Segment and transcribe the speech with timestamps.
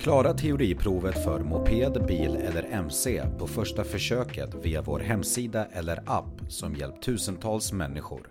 [0.00, 6.40] Klara teoriprovet för moped, bil eller MC på första försöket via vår hemsida eller app
[6.48, 8.28] som hjälpt tusentals människor.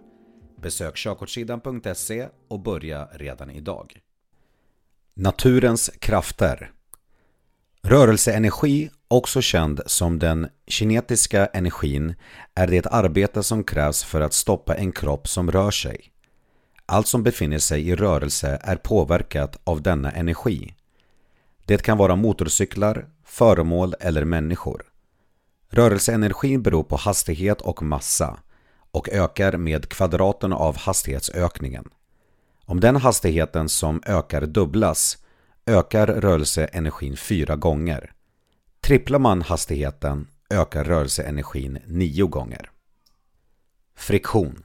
[0.61, 3.99] Besök körkortssidan.se och börja redan idag.
[5.13, 6.71] Naturens krafter
[7.81, 12.15] Rörelseenergi, också känd som den kinetiska energin,
[12.55, 16.01] är det arbete som krävs för att stoppa en kropp som rör sig.
[16.85, 20.73] Allt som befinner sig i rörelse är påverkat av denna energi.
[21.69, 24.83] Det kan vara motorcyklar, föremål eller människor.
[25.69, 28.39] Rörelseenergin beror på hastighet och massa
[28.91, 31.85] och ökar med kvadraten av hastighetsökningen.
[32.65, 35.17] Om den hastigheten som ökar dubblas
[35.65, 38.11] ökar rörelseenergin fyra gånger.
[38.81, 42.71] Tripplar man hastigheten ökar rörelseenergin nio gånger.
[43.95, 44.63] Friktion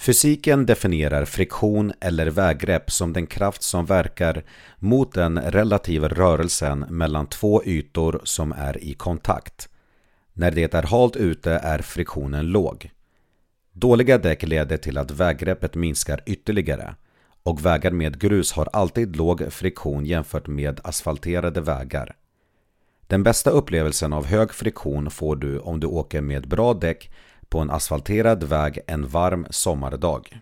[0.00, 4.44] Fysiken definierar friktion eller väggrepp som den kraft som verkar
[4.78, 9.68] mot den relativa rörelsen mellan två ytor som är i kontakt.
[10.32, 12.90] När det är halt ute är friktionen låg.
[13.72, 16.94] Dåliga däck leder till att väggreppet minskar ytterligare
[17.42, 22.16] och vägar med grus har alltid låg friktion jämfört med asfalterade vägar.
[23.06, 27.10] Den bästa upplevelsen av hög friktion får du om du åker med bra däck
[27.50, 30.40] på en asfalterad väg en varm sommardag.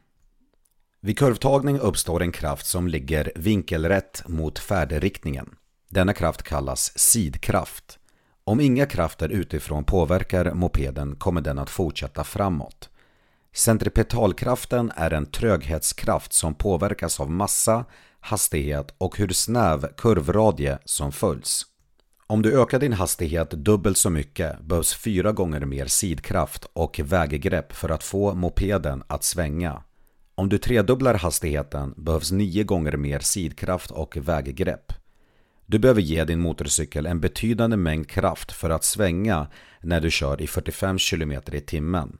[1.00, 5.54] Vid kurvtagning uppstår en kraft som ligger vinkelrätt mot färdriktningen.
[5.88, 7.98] Denna kraft kallas sidkraft.
[8.44, 12.90] Om inga krafter utifrån påverkar mopeden kommer den att fortsätta framåt.
[13.52, 17.84] Centripetalkraften är en tröghetskraft som påverkas av massa,
[18.20, 21.66] hastighet och hur snäv kurvradie som följs.
[22.30, 27.72] Om du ökar din hastighet dubbelt så mycket behövs fyra gånger mer sidkraft och väggrepp
[27.72, 29.82] för att få mopeden att svänga.
[30.34, 34.92] Om du tredubblar hastigheten behövs nio gånger mer sidkraft och väggrepp.
[35.66, 39.46] Du behöver ge din motorcykel en betydande mängd kraft för att svänga
[39.80, 42.18] när du kör i 45 km i timmen.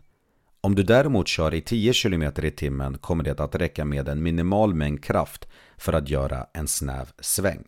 [0.61, 4.23] Om du däremot kör i 10 km i timmen kommer det att räcka med en
[4.23, 7.65] minimal mängd kraft för att göra en snäv sväng.